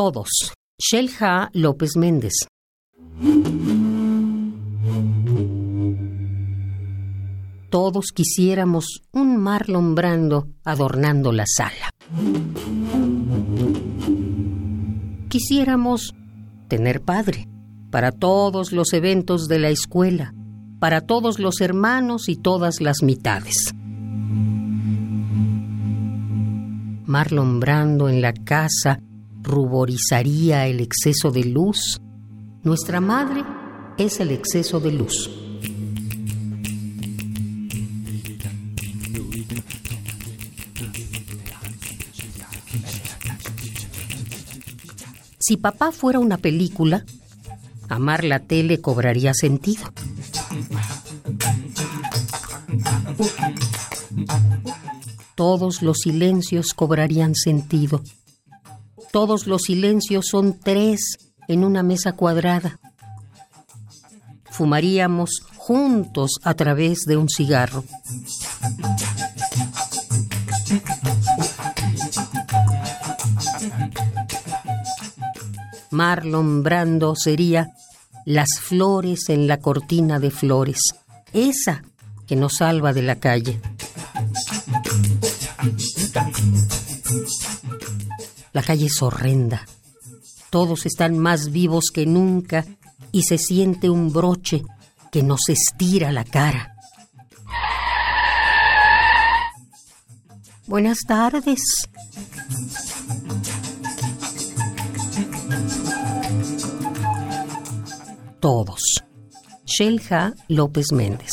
Todos. 0.00 0.28
Shelja 0.80 1.50
López 1.52 1.96
Méndez. 1.96 2.34
Todos 7.68 8.12
quisiéramos 8.14 9.02
un 9.10 9.38
Marlon 9.38 9.96
Brando 9.96 10.46
adornando 10.64 11.32
la 11.32 11.46
sala. 11.48 11.90
Quisiéramos 15.28 16.14
tener 16.68 17.02
padre 17.02 17.48
para 17.90 18.12
todos 18.12 18.70
los 18.70 18.92
eventos 18.92 19.48
de 19.48 19.58
la 19.58 19.70
escuela, 19.70 20.32
para 20.78 21.00
todos 21.00 21.40
los 21.40 21.60
hermanos 21.60 22.28
y 22.28 22.36
todas 22.36 22.80
las 22.80 23.02
mitades. 23.02 23.74
Marlon 27.04 27.58
Brando 27.58 28.08
en 28.08 28.22
la 28.22 28.32
casa 28.32 29.00
ruborizaría 29.48 30.66
el 30.66 30.80
exceso 30.80 31.30
de 31.30 31.44
luz. 31.44 32.00
Nuestra 32.62 33.00
madre 33.00 33.42
es 33.96 34.20
el 34.20 34.30
exceso 34.30 34.78
de 34.78 34.92
luz. 34.92 35.30
Si 45.40 45.56
papá 45.56 45.92
fuera 45.92 46.18
una 46.18 46.36
película, 46.36 47.06
amar 47.88 48.24
la 48.24 48.40
tele 48.40 48.82
cobraría 48.82 49.32
sentido. 49.32 49.90
Todos 55.34 55.80
los 55.80 56.00
silencios 56.00 56.74
cobrarían 56.74 57.34
sentido. 57.34 58.02
Todos 59.12 59.46
los 59.46 59.62
silencios 59.62 60.26
son 60.26 60.58
tres 60.58 61.18
en 61.48 61.64
una 61.64 61.82
mesa 61.82 62.12
cuadrada. 62.12 62.78
Fumaríamos 64.50 65.42
juntos 65.56 66.32
a 66.42 66.54
través 66.54 67.04
de 67.04 67.16
un 67.16 67.28
cigarro. 67.28 67.84
Marlon 75.90 76.62
Brando 76.62 77.16
sería 77.16 77.70
las 78.24 78.60
flores 78.60 79.30
en 79.30 79.46
la 79.46 79.56
cortina 79.56 80.18
de 80.18 80.30
flores, 80.30 80.80
esa 81.32 81.82
que 82.26 82.36
nos 82.36 82.56
salva 82.58 82.92
de 82.92 83.02
la 83.02 83.16
calle. 83.16 83.60
La 88.58 88.64
calle 88.64 88.86
es 88.86 89.02
horrenda. 89.02 89.64
Todos 90.50 90.84
están 90.84 91.16
más 91.16 91.52
vivos 91.52 91.92
que 91.94 92.06
nunca 92.06 92.66
y 93.12 93.22
se 93.22 93.38
siente 93.38 93.88
un 93.88 94.12
broche 94.12 94.64
que 95.12 95.22
nos 95.22 95.48
estira 95.48 96.10
la 96.10 96.24
cara. 96.24 96.74
Buenas 100.66 100.98
tardes. 101.06 101.60
Todos. 108.40 109.04
Shelja 109.66 110.34
López 110.48 110.86
Méndez. 110.90 111.30